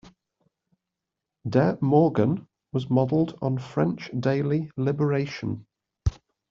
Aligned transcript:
"De 1.47 1.77
Morgen" 1.79 2.47
was 2.73 2.89
modelled 2.89 3.37
on 3.39 3.59
French 3.59 4.09
daily 4.19 4.71
"Liberation". 4.75 5.67